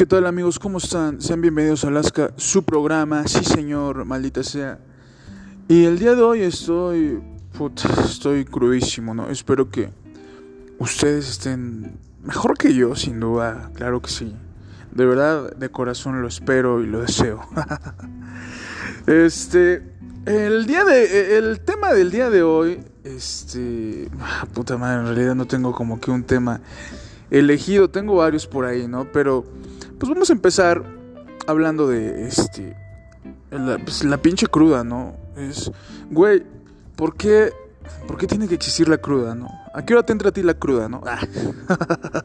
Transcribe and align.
¿Qué 0.00 0.06
tal 0.06 0.24
amigos? 0.24 0.58
¿Cómo 0.58 0.78
están? 0.78 1.20
Sean 1.20 1.42
bienvenidos 1.42 1.84
a 1.84 1.88
Alaska, 1.88 2.32
su 2.36 2.62
programa, 2.62 3.28
sí 3.28 3.44
señor, 3.44 4.06
maldita 4.06 4.42
sea. 4.42 4.78
Y 5.68 5.84
el 5.84 5.98
día 5.98 6.14
de 6.14 6.22
hoy 6.22 6.40
estoy, 6.40 7.20
puta, 7.52 7.86
estoy 8.02 8.46
crudísimo, 8.46 9.12
¿no? 9.12 9.28
Espero 9.28 9.70
que 9.70 9.90
ustedes 10.78 11.28
estén 11.28 11.98
mejor 12.24 12.56
que 12.56 12.72
yo, 12.72 12.96
sin 12.96 13.20
duda, 13.20 13.70
claro 13.74 14.00
que 14.00 14.08
sí. 14.08 14.34
De 14.90 15.04
verdad, 15.04 15.54
de 15.54 15.68
corazón 15.68 16.22
lo 16.22 16.28
espero 16.28 16.82
y 16.82 16.86
lo 16.86 17.02
deseo. 17.02 17.46
este, 19.06 19.82
el 20.24 20.66
día 20.66 20.86
de, 20.86 21.36
el 21.36 21.60
tema 21.60 21.92
del 21.92 22.10
día 22.10 22.30
de 22.30 22.42
hoy, 22.42 22.80
este, 23.04 24.08
ah, 24.18 24.46
puta 24.54 24.78
madre, 24.78 25.00
en 25.00 25.06
realidad 25.08 25.34
no 25.34 25.44
tengo 25.44 25.74
como 25.74 26.00
que 26.00 26.10
un 26.10 26.24
tema 26.24 26.62
elegido, 27.30 27.90
tengo 27.90 28.16
varios 28.16 28.46
por 28.46 28.64
ahí, 28.64 28.88
¿no? 28.88 29.04
Pero 29.12 29.44
pues 30.00 30.10
vamos 30.10 30.30
a 30.30 30.32
empezar 30.32 30.82
hablando 31.46 31.86
de 31.86 32.26
este. 32.26 32.74
La, 33.50 33.76
pues, 33.78 34.02
la 34.02 34.16
pinche 34.16 34.46
cruda, 34.46 34.82
¿no? 34.82 35.14
Es. 35.36 35.70
Güey, 36.10 36.42
¿por 36.96 37.16
qué. 37.16 37.52
¿Por 38.06 38.16
qué 38.16 38.26
tiene 38.26 38.48
que 38.48 38.54
existir 38.54 38.88
la 38.88 38.96
cruda, 38.96 39.34
no? 39.34 39.48
¿A 39.74 39.84
qué 39.84 39.92
hora 39.92 40.04
te 40.04 40.12
entra 40.12 40.30
a 40.30 40.32
ti 40.32 40.42
la 40.42 40.54
cruda, 40.54 40.88
no? 40.88 41.02
Ah. 41.06 41.20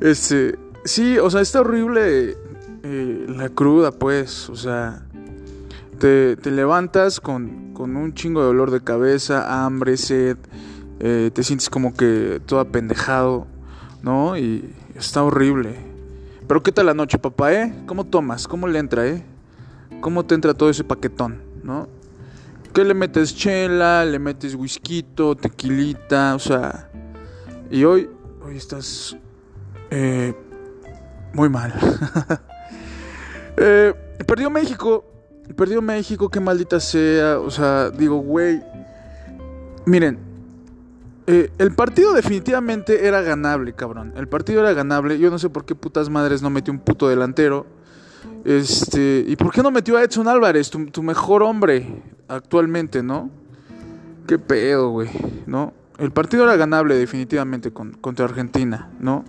este. 0.00 0.58
Sí, 0.86 1.18
o 1.18 1.28
sea, 1.28 1.42
está 1.42 1.60
horrible 1.60 2.34
eh, 2.82 3.26
la 3.28 3.50
cruda, 3.50 3.92
pues. 3.92 4.48
O 4.48 4.56
sea. 4.56 5.02
Te, 5.98 6.36
te 6.36 6.50
levantas 6.50 7.20
con, 7.20 7.72
con, 7.72 7.96
un 7.96 8.12
chingo 8.14 8.40
de 8.40 8.46
dolor 8.46 8.70
de 8.70 8.82
cabeza, 8.82 9.64
hambre, 9.64 9.98
sed. 9.98 10.38
Eh, 11.00 11.30
te 11.32 11.42
sientes 11.42 11.68
como 11.68 11.94
que 11.94 12.40
todo 12.46 12.60
apendejado, 12.60 13.46
¿no? 14.02 14.38
Y 14.38 14.74
está 14.94 15.22
horrible. 15.22 15.95
Pero 16.46 16.62
¿qué 16.62 16.70
tal 16.70 16.86
la 16.86 16.94
noche, 16.94 17.18
papá, 17.18 17.52
eh? 17.52 17.74
¿Cómo 17.86 18.04
tomas? 18.04 18.46
¿Cómo 18.46 18.68
le 18.68 18.78
entra, 18.78 19.06
eh? 19.06 19.24
¿Cómo 20.00 20.24
te 20.24 20.34
entra 20.34 20.54
todo 20.54 20.70
ese 20.70 20.84
paquetón, 20.84 21.42
no? 21.64 21.88
¿Qué 22.72 22.84
le 22.84 22.94
metes 22.94 23.34
chela? 23.34 24.04
¿Le 24.04 24.18
metes 24.18 24.54
whisky, 24.54 25.04
tequilita? 25.40 26.34
O 26.34 26.38
sea... 26.38 26.90
Y 27.68 27.82
hoy, 27.82 28.08
hoy 28.44 28.56
estás 28.56 29.16
eh, 29.90 30.34
muy 31.32 31.48
mal. 31.48 31.74
eh, 33.56 33.92
perdió 34.24 34.48
México. 34.50 35.04
Perdió 35.56 35.82
México, 35.82 36.28
qué 36.28 36.38
maldita 36.38 36.78
sea. 36.78 37.40
O 37.40 37.50
sea, 37.50 37.90
digo, 37.90 38.18
güey. 38.18 38.62
Miren, 39.84 40.18
eh, 41.26 41.50
el 41.58 41.72
partido 41.72 42.12
definitivamente 42.12 43.06
era 43.06 43.20
ganable, 43.20 43.72
cabrón. 43.72 44.12
El 44.16 44.28
partido 44.28 44.60
era 44.60 44.72
ganable. 44.72 45.18
Yo 45.18 45.30
no 45.30 45.38
sé 45.38 45.50
por 45.50 45.64
qué 45.64 45.74
putas 45.74 46.08
madres 46.08 46.40
no 46.40 46.50
metió 46.50 46.72
un 46.72 46.78
puto 46.78 47.08
delantero. 47.08 47.66
Este, 48.44 49.24
¿y 49.26 49.34
por 49.34 49.52
qué 49.52 49.62
no 49.62 49.72
metió 49.72 49.96
a 49.96 50.04
Edson 50.04 50.28
Álvarez, 50.28 50.70
tu, 50.70 51.02
mejor 51.02 51.42
hombre 51.42 52.02
actualmente, 52.28 53.02
no? 53.02 53.28
Qué 54.28 54.38
pedo, 54.38 54.90
güey, 54.90 55.08
¿no? 55.46 55.72
El 55.98 56.12
partido 56.12 56.44
era 56.44 56.56
ganable 56.56 56.96
definitivamente 56.96 57.72
contra 57.72 58.24
Argentina, 58.24 58.90
¿no? 59.00 59.24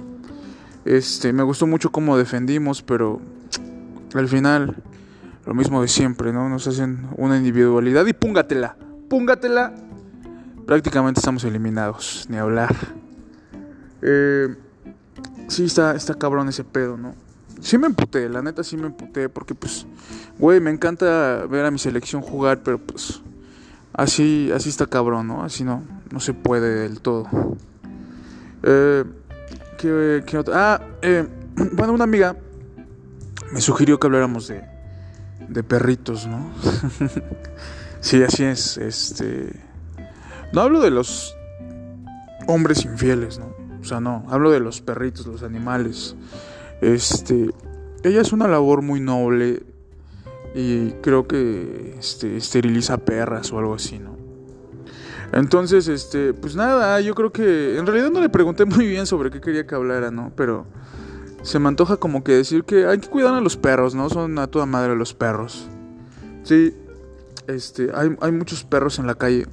Este, 0.85 1.33
me 1.33 1.43
gustó 1.43 1.65
mucho 1.65 1.91
cómo 1.91 2.17
defendimos, 2.17 2.83
pero 2.83 3.19
al 4.13 4.27
final 4.27 4.75
lo 5.45 5.53
mismo 5.53 5.81
de 5.81 5.87
siempre, 5.87 6.31
¿no? 6.31 6.47
Nos 6.47 6.67
hacen 6.67 7.07
una 7.17 7.37
individualidad 7.37 8.05
y 8.05 8.13
púngatela, 8.13 8.75
púngatela 9.09 9.73
prácticamente 10.67 11.21
estamos 11.21 11.43
eliminados, 11.45 12.27
ni 12.29 12.37
hablar. 12.37 12.75
Eh, 14.01 14.53
sí, 15.47 15.65
está, 15.65 15.95
está 15.95 16.13
cabrón 16.13 16.49
ese 16.49 16.63
pedo, 16.65 16.97
¿no? 16.97 17.15
Sí 17.61 17.79
me 17.79 17.87
emputé, 17.87 18.29
la 18.29 18.43
neta 18.43 18.63
sí 18.63 18.77
me 18.77 18.87
emputé, 18.87 19.29
porque 19.29 19.55
pues, 19.55 19.87
güey, 20.37 20.59
me 20.59 20.69
encanta 20.69 21.45
ver 21.49 21.65
a 21.65 21.71
mi 21.71 21.79
selección 21.79 22.21
jugar, 22.21 22.61
pero 22.63 22.77
pues, 22.77 23.21
así, 23.93 24.51
así 24.53 24.69
está 24.69 24.85
cabrón, 24.85 25.27
¿no? 25.27 25.43
Así 25.43 25.63
no, 25.63 25.83
no 26.11 26.19
se 26.19 26.33
puede 26.33 26.81
del 26.81 26.99
todo. 26.99 27.27
Eh, 28.61 29.05
¿qué, 29.77 30.23
qué 30.27 30.37
otra? 30.37 30.75
Ah, 30.75 30.81
eh, 31.01 31.25
bueno, 31.73 31.93
una 31.93 32.03
amiga 32.03 32.35
me 33.53 33.61
sugirió 33.61 33.99
que 33.99 34.07
habláramos 34.07 34.49
de, 34.49 34.63
de 35.47 35.63
perritos, 35.63 36.27
¿no? 36.27 36.51
sí, 38.01 38.21
así 38.21 38.43
es, 38.43 38.77
este 38.77 39.66
no 40.53 40.61
hablo 40.61 40.81
de 40.81 40.91
los 40.91 41.35
hombres 42.47 42.85
infieles, 42.85 43.39
¿no? 43.39 43.55
O 43.81 43.83
sea, 43.83 43.99
no, 43.99 44.25
hablo 44.29 44.51
de 44.51 44.59
los 44.59 44.81
perritos, 44.81 45.27
los 45.27 45.43
animales. 45.43 46.15
Este, 46.81 47.51
ella 48.03 48.21
es 48.21 48.31
una 48.31 48.47
labor 48.47 48.81
muy 48.81 48.99
noble 48.99 49.63
y 50.55 50.91
creo 51.01 51.27
que 51.27 51.95
este, 51.99 52.37
esteriliza 52.37 52.97
perras 52.97 53.51
o 53.51 53.59
algo 53.59 53.75
así, 53.75 53.99
¿no? 53.99 54.17
Entonces, 55.33 55.87
este, 55.87 56.33
pues 56.33 56.55
nada, 56.55 56.99
yo 57.01 57.13
creo 57.13 57.31
que 57.31 57.77
en 57.77 57.85
realidad 57.85 58.09
no 58.09 58.21
le 58.21 58.29
pregunté 58.29 58.65
muy 58.65 58.87
bien 58.87 59.05
sobre 59.05 59.29
qué 59.29 59.41
quería 59.41 59.67
que 59.67 59.75
hablara, 59.75 60.09
¿no? 60.09 60.31
Pero 60.35 60.65
se 61.43 61.59
me 61.59 61.67
antoja 61.67 61.97
como 61.97 62.23
que 62.23 62.31
decir 62.31 62.63
que 62.63 62.85
hay 62.87 62.99
que 62.99 63.09
cuidar 63.09 63.33
a 63.33 63.41
los 63.41 63.57
perros, 63.57 63.93
¿no? 63.93 64.09
Son 64.09 64.39
a 64.39 64.47
toda 64.47 64.65
madre 64.65 64.95
los 64.95 65.13
perros. 65.13 65.67
Sí, 66.43 66.73
este, 67.47 67.89
hay, 67.93 68.15
hay 68.21 68.31
muchos 68.31 68.63
perros 68.63 68.99
en 68.99 69.07
la 69.07 69.15
calle 69.15 69.47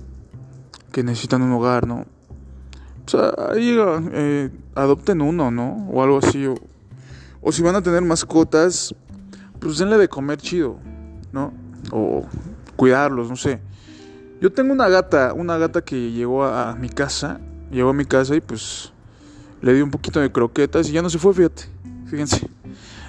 que 0.95 1.03
necesitan 1.03 1.43
un 1.43 1.51
hogar, 1.51 1.89
¿no? 1.89 2.07
O 3.05 3.11
sea, 3.11 3.35
ahí 3.51 3.77
eh, 4.13 4.49
adopten 4.77 5.23
uno, 5.23 5.51
¿no? 5.51 5.89
O 5.93 6.05
algo 6.05 6.19
así. 6.19 6.47
O, 6.47 6.55
o 7.41 7.51
si 7.51 7.63
van 7.63 7.75
a 7.75 7.83
tener 7.83 8.01
mascotas, 8.03 8.95
pues 9.59 9.79
denle 9.79 9.99
de 9.99 10.09
comer 10.09 10.39
chido, 10.39 10.79
¿no? 11.33 11.53
O 11.91 12.25
cuidarlos, 12.77 13.29
no 13.29 13.35
sé. 13.35 13.61
Yo 14.41 14.53
tengo 14.53 14.73
una 14.73 14.89
gata, 14.89 15.33
una 15.33 15.59
gata 15.59 15.83
que 15.83 16.13
llegó 16.13 16.45
a, 16.45 16.77
mi 16.77 16.89
casa, 16.89 17.41
llegó 17.73 17.91
a 17.91 17.93
mi 17.93 18.05
casa 18.05 18.37
y 18.37 18.41
pues 18.41 18.93
le 19.63 19.75
di 19.75 19.83
un 19.83 19.91
poquito 19.91 20.21
de 20.21 20.31
croquetas 20.31 20.89
y 20.89 20.93
ya 20.93 21.03
no 21.03 21.11
se 21.11 21.19
fue, 21.19 21.35
fíjate, 21.35 21.65
fíjense, 22.07 22.49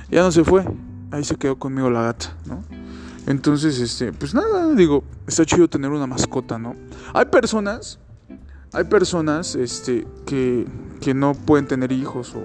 ya 0.09 0.23
no 0.23 0.31
se 0.31 0.43
fue, 0.43 0.65
ahí 1.11 1.23
se 1.23 1.35
quedó 1.35 1.59
conmigo 1.59 1.91
la 1.91 2.01
gata, 2.01 2.35
¿no? 2.47 2.63
Entonces, 3.27 3.79
este, 3.79 4.13
pues 4.13 4.33
nada, 4.33 4.73
digo, 4.73 5.03
está 5.27 5.45
chido 5.45 5.67
tener 5.67 5.91
una 5.91 6.05
mascota, 6.05 6.59
¿no? 6.59 6.75
Hay 7.13 7.25
personas, 7.25 7.99
hay 8.71 8.83
personas, 8.83 9.55
este, 9.55 10.05
que, 10.25 10.67
que 11.01 11.13
no 11.13 11.33
pueden 11.33 11.67
tener 11.67 11.91
hijos 11.91 12.35
o 12.35 12.43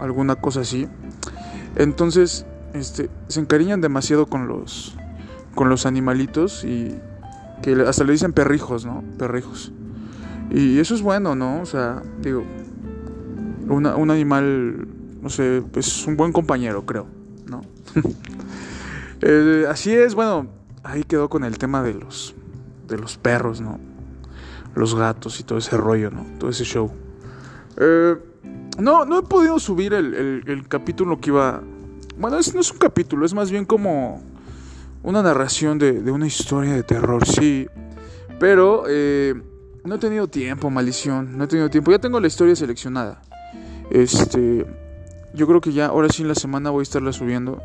alguna 0.00 0.36
cosa 0.36 0.60
así. 0.60 0.86
Entonces, 1.76 2.46
este, 2.74 3.10
se 3.28 3.40
encariñan 3.40 3.80
demasiado 3.80 4.26
con 4.26 4.46
los, 4.46 4.94
con 5.54 5.68
los 5.68 5.84
animalitos 5.84 6.64
y 6.64 6.94
que 7.62 7.72
hasta 7.82 8.04
le 8.04 8.12
dicen 8.12 8.32
perrijos, 8.32 8.86
¿no? 8.86 9.02
Perrijos. 9.18 9.72
Y 10.50 10.78
eso 10.78 10.94
es 10.94 11.02
bueno, 11.02 11.34
¿no? 11.34 11.60
O 11.60 11.66
sea, 11.66 12.02
digo, 12.22 12.44
un 13.68 14.10
animal, 14.10 14.86
no 15.22 15.28
sé, 15.28 15.62
es 15.74 16.06
un 16.06 16.16
buen 16.16 16.32
compañero, 16.32 16.86
creo, 16.86 17.06
¿no? 17.46 17.62
Eh, 19.22 19.66
así 19.68 19.94
es, 19.94 20.14
bueno, 20.14 20.48
ahí 20.82 21.04
quedó 21.04 21.28
con 21.28 21.44
el 21.44 21.58
tema 21.58 21.82
de 21.82 21.94
los, 21.94 22.34
de 22.88 22.98
los 22.98 23.18
perros, 23.18 23.60
¿no? 23.60 23.78
Los 24.74 24.94
gatos 24.94 25.40
y 25.40 25.42
todo 25.42 25.58
ese 25.58 25.76
rollo, 25.76 26.10
¿no? 26.10 26.24
Todo 26.38 26.50
ese 26.50 26.64
show. 26.64 26.90
Eh, 27.76 28.16
no, 28.78 29.04
no 29.04 29.18
he 29.18 29.22
podido 29.22 29.58
subir 29.58 29.92
el, 29.94 30.64
capítulo 30.68 31.20
que 31.20 31.30
iba... 31.30 31.62
Bueno, 32.18 32.36
no 32.54 32.60
es 32.60 32.70
un 32.70 32.78
capítulo, 32.78 33.26
es 33.26 33.34
más 33.34 33.50
bien 33.50 33.64
como 33.64 34.22
una 35.02 35.22
narración 35.22 35.78
de, 35.78 36.10
una 36.10 36.26
historia 36.26 36.74
de 36.74 36.82
terror, 36.82 37.26
sí. 37.26 37.66
Pero 38.38 38.84
eh, 38.88 39.34
no 39.84 39.94
he 39.94 39.98
tenido 39.98 40.28
tiempo, 40.28 40.70
maldición. 40.70 41.36
No 41.36 41.44
he 41.44 41.46
tenido 41.46 41.70
tiempo. 41.70 41.90
Ya 41.90 41.98
tengo 41.98 42.20
la 42.20 42.26
historia 42.26 42.54
seleccionada. 42.56 43.22
Este. 43.90 44.66
Yo 45.32 45.46
creo 45.46 45.60
que 45.60 45.72
ya, 45.72 45.86
ahora 45.86 46.08
sí 46.08 46.22
en 46.22 46.28
la 46.28 46.34
semana 46.34 46.70
voy 46.70 46.80
a 46.80 46.82
estarla 46.82 47.12
subiendo 47.12 47.62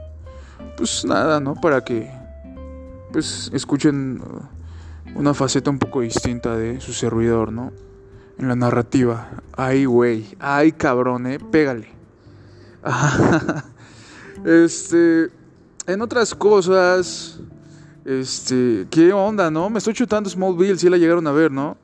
pues 0.77 1.05
nada, 1.05 1.39
¿no? 1.39 1.55
Para 1.55 1.83
que 1.83 2.11
pues 3.11 3.49
escuchen 3.53 4.21
uh, 4.21 5.19
una 5.19 5.33
faceta 5.33 5.69
un 5.69 5.79
poco 5.79 6.01
distinta 6.01 6.57
de 6.57 6.81
su 6.81 6.93
servidor, 6.93 7.51
¿no? 7.51 7.71
En 8.37 8.49
la 8.49 8.55
narrativa. 8.55 9.29
Ay, 9.55 9.85
güey. 9.85 10.25
Ay, 10.39 10.73
cabrón, 10.73 11.25
eh. 11.27 11.39
Pégale. 11.39 11.87
este. 14.45 15.29
En 15.87 16.01
otras 16.01 16.35
cosas. 16.35 17.39
Este. 18.03 18.87
¿Qué 18.89 19.13
onda, 19.13 19.49
no? 19.49 19.69
Me 19.69 19.77
estoy 19.77 19.93
chutando 19.93 20.29
Smallville. 20.29 20.77
Si 20.77 20.89
la 20.89 20.97
llegaron 20.97 21.25
a 21.27 21.31
ver, 21.31 21.51
¿no? 21.51 21.77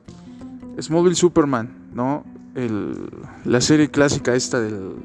Smallville 0.78 1.16
Superman, 1.16 1.90
¿no? 1.94 2.24
El, 2.54 3.08
la 3.46 3.62
serie 3.62 3.90
clásica 3.90 4.34
esta 4.34 4.60
del 4.60 4.96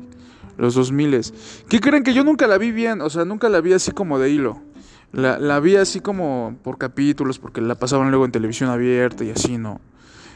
los 0.58 0.76
2000. 0.76 1.22
¿Qué 1.70 1.80
creen 1.80 2.04
que 2.04 2.14
yo 2.14 2.24
nunca 2.24 2.48
la 2.48 2.58
vi 2.58 2.72
bien? 2.72 3.02
O 3.02 3.10
sea, 3.10 3.26
nunca 3.26 3.50
la 3.50 3.62
vi 3.62 3.74
así 3.74 3.92
como 3.92 4.20
de 4.20 4.30
hilo. 4.30 4.62
La, 5.14 5.40
la 5.40 5.60
vi 5.60 5.76
así 5.76 6.00
como 6.00 6.58
por 6.64 6.78
capítulos, 6.78 7.40
porque 7.40 7.62
la 7.62 7.76
pasaban 7.76 8.10
luego 8.10 8.26
en 8.26 8.32
televisión 8.32 8.70
abierta 8.70 9.24
y 9.24 9.32
así, 9.32 9.58
¿no? 9.58 9.80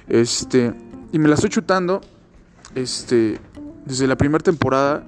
Este, 0.07 0.73
y 1.11 1.19
me 1.19 1.27
la 1.27 1.35
estoy 1.35 1.49
chutando, 1.49 2.01
este, 2.75 3.39
desde 3.85 4.07
la 4.07 4.15
primera 4.15 4.43
temporada. 4.43 5.03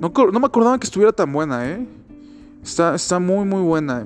No, 0.00 0.12
no 0.32 0.40
me 0.40 0.46
acordaba 0.46 0.78
que 0.78 0.86
estuviera 0.86 1.12
tan 1.12 1.32
buena, 1.32 1.68
¿eh? 1.68 1.86
Está, 2.62 2.94
está 2.96 3.18
muy, 3.20 3.44
muy 3.44 3.62
buena. 3.62 4.04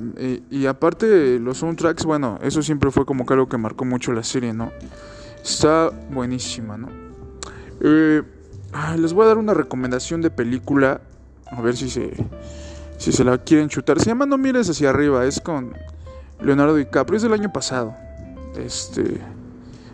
y 0.50 0.66
aparte, 0.66 1.38
los 1.38 1.58
soundtracks, 1.58 2.04
bueno, 2.04 2.38
eso 2.42 2.62
siempre 2.62 2.90
fue 2.90 3.06
como 3.06 3.24
que 3.24 3.32
algo 3.32 3.48
que 3.48 3.56
marcó 3.56 3.86
mucho 3.86 4.12
la 4.12 4.22
serie, 4.22 4.52
¿no? 4.52 4.70
Está 5.42 5.90
buenísima, 6.10 6.76
¿no? 6.76 6.88
Eh, 7.80 8.22
les 8.96 9.12
voy 9.12 9.24
a 9.24 9.28
dar 9.28 9.38
una 9.38 9.54
recomendación 9.54 10.22
de 10.22 10.30
película. 10.30 11.00
A 11.46 11.60
ver 11.60 11.76
si 11.76 11.90
se, 11.90 12.12
si 12.98 13.12
se 13.12 13.24
la 13.24 13.38
quieren 13.38 13.68
chutar. 13.68 13.98
Se 13.98 14.06
llama 14.06 14.26
No 14.26 14.38
mires 14.38 14.68
hacia 14.68 14.90
arriba. 14.90 15.24
Es 15.24 15.40
con 15.40 15.72
Leonardo 16.40 16.76
DiCaprio. 16.76 17.16
Es 17.16 17.22
del 17.22 17.32
año 17.32 17.52
pasado. 17.52 17.94
Este. 18.56 19.20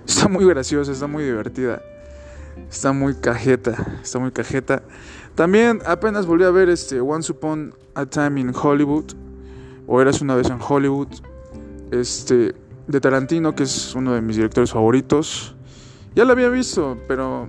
Está 0.06 0.28
muy 0.28 0.44
graciosa, 0.44 0.93
está 0.93 1.06
muy 1.06 1.25
divertida. 1.25 1.82
Está 2.70 2.93
muy 2.93 3.14
cajeta. 3.14 3.99
Está 4.02 4.19
muy 4.19 4.31
cajeta. 4.31 4.82
También 5.34 5.81
apenas 5.87 6.26
volví 6.26 6.44
a 6.44 6.50
ver 6.50 6.69
este 6.69 7.00
Once 7.00 7.32
Upon 7.32 7.75
a 7.94 8.06
Time 8.06 8.40
in 8.40 8.52
Hollywood. 8.55 9.12
O 9.87 10.00
Eras 10.00 10.20
una 10.20 10.34
vez 10.34 10.50
en 10.50 10.58
Hollywood. 10.61 11.08
Este. 11.90 12.55
De 12.87 13.00
Tarantino, 13.00 13.55
que 13.56 13.64
es 13.64 13.96
uno 13.96 14.12
de 14.12 14.20
mis 14.20 14.37
directores 14.37 14.70
favoritos. 14.70 15.56
Ya 16.14 16.25
la 16.25 16.32
había 16.32 16.49
visto, 16.49 16.96
pero 17.08 17.49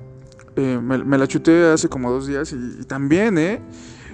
eh, 0.58 0.80
me, 0.82 1.18
la 1.20 1.28
chuté 1.28 1.72
hace 1.72 1.88
como 1.88 2.12
dos 2.12 2.26
días 2.26 2.52
y, 2.52 2.84
también, 2.86 3.38
¿eh? 3.38 3.62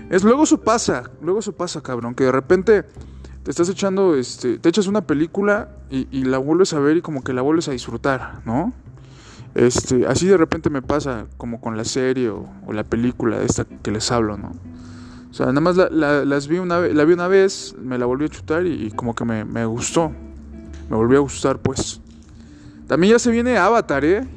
Es, 0.09 0.25
luego 0.25 0.43
eso 0.43 0.59
pasa, 0.59 1.09
luego 1.21 1.39
eso 1.39 1.53
pasa, 1.53 1.81
cabrón, 1.81 2.13
que 2.15 2.25
de 2.25 2.33
repente 2.33 2.83
te 3.43 3.49
estás 3.49 3.69
echando, 3.69 4.15
este, 4.15 4.59
te 4.59 4.67
echas 4.67 4.87
una 4.87 5.07
película 5.07 5.69
y, 5.89 6.25
la 6.25 6.39
vuelves 6.39 6.73
a 6.73 6.79
ver 6.79 6.97
y 6.97 7.01
como 7.01 7.23
que 7.23 7.31
la 7.31 7.41
vuelves 7.41 7.69
a 7.69 7.71
disfrutar, 7.71 8.41
¿no? 8.45 8.73
Este, 9.55 10.05
así 10.05 10.27
de 10.27 10.35
repente 10.35 10.69
me 10.69 10.81
pasa 10.81 11.27
como 11.37 11.61
con 11.61 11.77
la 11.77 11.85
serie 11.85 12.29
o, 12.29 12.49
la 12.73 12.83
película 12.83 13.41
esta 13.41 13.63
que 13.63 13.91
les 13.91 14.11
hablo, 14.11 14.37
¿no? 14.37 14.51
O 15.31 15.33
sea, 15.33 15.45
nada 15.45 15.61
más 15.61 15.77
la, 15.77 16.25
las 16.25 16.47
vi 16.49 16.57
una, 16.57 16.79
la 16.79 17.05
vi 17.05 17.13
una 17.13 17.29
vez, 17.29 17.73
me 17.81 17.97
la 17.97 18.05
volví 18.05 18.25
a 18.25 18.29
chutar 18.29 18.67
y, 18.67 18.91
como 18.91 19.15
que 19.15 19.23
me, 19.23 19.45
me 19.45 19.65
gustó. 19.65 20.11
Me 20.89 20.97
volvió 20.97 21.19
a 21.19 21.21
gustar, 21.21 21.59
pues. 21.59 22.01
También 22.87 23.13
ya 23.13 23.19
se 23.19 23.31
viene 23.31 23.57
Avatar, 23.57 24.03
¿eh? 24.03 24.27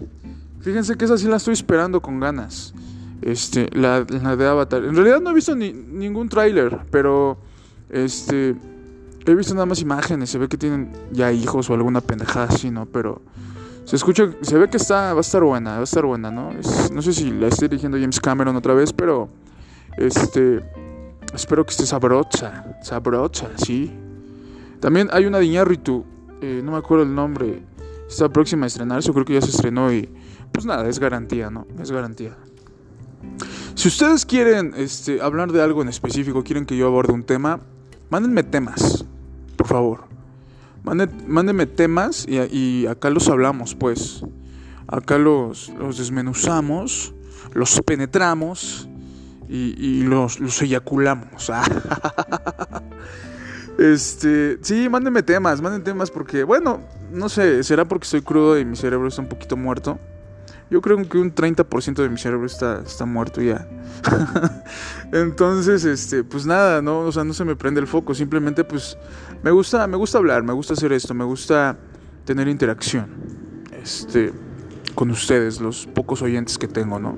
Fíjense 0.66 0.96
que 0.96 1.04
esa 1.04 1.16
sí 1.16 1.28
la 1.28 1.36
estoy 1.36 1.52
esperando 1.52 2.02
con 2.02 2.18
ganas. 2.18 2.74
Este, 3.22 3.70
la, 3.72 4.02
de 4.02 4.46
Avatar. 4.48 4.82
En 4.84 4.96
realidad 4.96 5.20
no 5.20 5.30
he 5.30 5.34
visto 5.34 5.54
ni, 5.54 5.72
ningún 5.72 6.28
tráiler, 6.28 6.80
pero 6.90 7.38
este 7.88 8.56
he 9.24 9.34
visto 9.36 9.54
nada 9.54 9.66
más 9.66 9.80
imágenes, 9.80 10.28
se 10.28 10.38
ve 10.38 10.48
que 10.48 10.58
tienen 10.58 10.90
ya 11.12 11.30
hijos 11.30 11.70
o 11.70 11.74
alguna 11.74 12.00
pendejada 12.00 12.46
así, 12.46 12.72
¿no? 12.72 12.86
Pero 12.86 13.22
se 13.84 13.94
escucha, 13.94 14.28
se 14.40 14.58
ve 14.58 14.68
que 14.68 14.78
está 14.78 15.12
va 15.12 15.18
a 15.18 15.20
estar 15.20 15.40
buena, 15.44 15.74
va 15.74 15.80
a 15.80 15.84
estar 15.84 16.04
buena, 16.04 16.32
¿no? 16.32 16.50
no 16.92 17.00
sé 17.00 17.12
si 17.12 17.30
la 17.30 17.46
esté 17.46 17.68
dirigiendo 17.68 17.96
James 17.96 18.18
Cameron 18.18 18.56
otra 18.56 18.74
vez, 18.74 18.92
pero 18.92 19.28
este 19.96 20.64
espero 21.32 21.64
que 21.64 21.70
esté 21.70 21.86
sabrocha, 21.86 22.76
sabrocha, 22.82 23.50
sí. 23.54 23.92
También 24.80 25.10
hay 25.12 25.26
una 25.26 25.38
de 25.38 25.44
Iñárritu, 25.44 26.04
eh, 26.40 26.60
no 26.64 26.72
me 26.72 26.78
acuerdo 26.78 27.04
el 27.04 27.14
nombre, 27.14 27.62
está 28.08 28.28
próxima 28.28 28.64
a 28.64 28.66
estrenarse, 28.66 29.12
creo 29.12 29.24
que 29.24 29.34
ya 29.34 29.40
se 29.40 29.50
estrenó 29.50 29.92
y 29.92 30.08
pues 30.52 30.66
nada, 30.66 30.88
es 30.88 30.98
garantía, 30.98 31.50
¿no? 31.50 31.66
Es 31.80 31.90
garantía. 31.90 32.36
Si 33.74 33.88
ustedes 33.88 34.24
quieren 34.24 34.72
este, 34.76 35.20
hablar 35.20 35.52
de 35.52 35.62
algo 35.62 35.82
en 35.82 35.88
específico, 35.88 36.42
quieren 36.42 36.64
que 36.64 36.76
yo 36.76 36.86
aborde 36.86 37.12
un 37.12 37.24
tema, 37.24 37.60
mándenme 38.10 38.42
temas, 38.42 39.04
por 39.56 39.66
favor. 39.66 40.04
Mándenme 40.82 41.66
temas 41.66 42.26
y, 42.28 42.86
acá 42.86 43.10
los 43.10 43.28
hablamos, 43.28 43.74
pues. 43.74 44.24
Acá 44.86 45.18
los, 45.18 45.72
desmenuzamos, 45.96 47.12
los 47.52 47.80
penetramos 47.80 48.88
y, 49.48 50.02
los, 50.02 50.38
los 50.40 50.62
eyaculamos. 50.62 51.50
Este, 53.78 54.58
sí, 54.62 54.88
mándenme 54.88 55.22
temas, 55.22 55.60
manden 55.60 55.84
temas 55.84 56.10
porque, 56.10 56.44
bueno, 56.44 56.80
no 57.12 57.28
sé, 57.28 57.62
será 57.62 57.84
porque 57.84 58.04
estoy 58.04 58.22
crudo 58.22 58.58
y 58.58 58.64
mi 58.64 58.74
cerebro 58.74 59.06
está 59.06 59.20
un 59.20 59.28
poquito 59.28 59.54
muerto. 59.54 59.98
Yo 60.68 60.80
creo 60.80 60.96
que 61.08 61.18
un 61.18 61.32
30% 61.32 61.94
de 61.94 62.08
mi 62.08 62.18
cerebro 62.18 62.46
está, 62.46 62.82
está 62.84 63.04
muerto 63.06 63.40
ya. 63.40 63.68
Entonces, 65.12 65.84
este, 65.84 66.24
pues 66.24 66.44
nada, 66.44 66.82
no, 66.82 67.00
o 67.00 67.12
sea, 67.12 67.22
no 67.22 67.32
se 67.34 67.44
me 67.44 67.54
prende 67.54 67.80
el 67.80 67.86
foco, 67.86 68.14
simplemente 68.14 68.64
pues 68.64 68.98
me 69.44 69.52
gusta, 69.52 69.86
me 69.86 69.96
gusta 69.96 70.18
hablar, 70.18 70.42
me 70.42 70.52
gusta 70.52 70.74
hacer 70.74 70.92
esto, 70.92 71.14
me 71.14 71.24
gusta 71.24 71.78
tener 72.24 72.48
interacción. 72.48 73.06
Este, 73.80 74.32
con 74.96 75.10
ustedes, 75.10 75.60
los 75.60 75.86
pocos 75.86 76.20
oyentes 76.22 76.58
que 76.58 76.66
tengo, 76.66 76.98
¿no? 76.98 77.16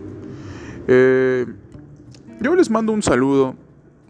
Eh, 0.87 1.47
yo 2.41 2.55
les 2.55 2.69
mando 2.69 2.93
un 2.93 3.03
saludo 3.03 3.55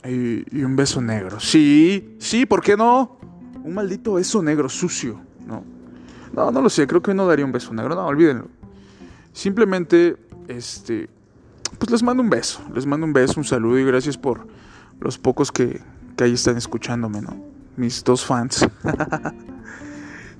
y, 0.04 0.58
y, 0.58 0.64
un 0.64 0.74
beso 0.74 1.00
negro. 1.00 1.38
Sí, 1.38 2.16
sí, 2.18 2.44
¿por 2.44 2.60
qué 2.60 2.76
no? 2.76 3.20
Un 3.62 3.74
maldito 3.74 4.14
beso 4.14 4.42
negro 4.42 4.68
sucio, 4.68 5.20
¿no? 5.46 5.64
No, 6.32 6.50
no 6.50 6.60
lo 6.60 6.68
sé, 6.68 6.88
creo 6.88 7.02
que 7.02 7.14
no 7.14 7.26
daría 7.26 7.44
un 7.44 7.52
beso 7.52 7.72
negro, 7.72 7.94
no, 7.94 8.04
olvídenlo. 8.04 8.57
Simplemente, 9.38 10.16
este, 10.48 11.08
pues 11.78 11.92
les 11.92 12.02
mando 12.02 12.24
un 12.24 12.28
beso, 12.28 12.60
les 12.74 12.84
mando 12.86 13.06
un 13.06 13.12
beso, 13.12 13.38
un 13.38 13.44
saludo 13.44 13.78
y 13.78 13.84
gracias 13.84 14.18
por 14.18 14.48
los 14.98 15.16
pocos 15.16 15.52
que, 15.52 15.80
que 16.16 16.24
ahí 16.24 16.32
están 16.32 16.56
escuchándome, 16.56 17.20
¿no? 17.22 17.40
Mis 17.76 18.02
dos 18.02 18.26
fans. 18.26 18.66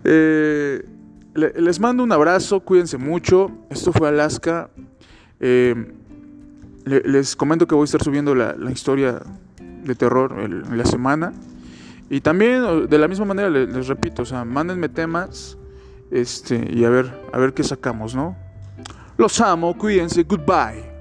Eh, 0.05 0.89
les 1.35 1.81
mando 1.81 2.05
un 2.05 2.13
abrazo, 2.13 2.61
cuídense 2.61 2.97
mucho. 2.97 3.51
Esto 3.69 3.93
fue 3.93 4.09
Alaska. 4.09 4.71
Eh, 5.41 5.93
les 6.85 7.35
comento 7.35 7.67
que 7.67 7.75
voy 7.75 7.83
a 7.83 7.85
estar 7.85 8.03
subiendo 8.03 8.35
la, 8.35 8.55
historia 8.71 9.21
de 9.85 9.95
terror 9.97 10.37
en 10.39 10.79
la 10.79 10.85
semana. 10.85 11.33
Y 12.09 12.21
también, 12.21 12.89
de 12.89 12.99
la 12.99 13.09
misma 13.09 13.27
manera, 13.27 13.51
les, 13.51 13.69
les, 13.69 13.89
repito, 13.89 14.23
o 14.23 14.25
sea, 14.25 14.45
mándenme 14.45 14.89
temas 14.89 15.59
este, 16.13 16.71
y 16.73 16.85
a 16.85 16.91
ver, 16.91 17.13
a 17.33 17.39
ver 17.39 17.53
qué 17.53 17.65
sacamos, 17.65 18.15
¿no? 18.15 18.48
Los 19.19 19.41
amo, 19.41 19.77
cuídense, 19.77 20.23
goodbye. 20.23 20.98